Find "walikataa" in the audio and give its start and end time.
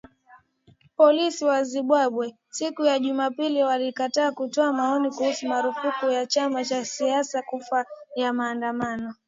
3.63-4.31